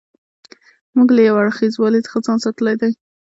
موږ 0.95 1.09
له 1.15 1.21
یو 1.27 1.39
اړخیزوالي 1.43 1.99
څخه 2.05 2.23
ځان 2.25 2.37
ساتلی 2.45 2.75
دی. 2.81 2.91